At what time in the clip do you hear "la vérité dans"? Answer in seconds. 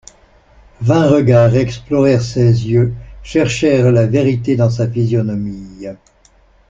3.91-4.71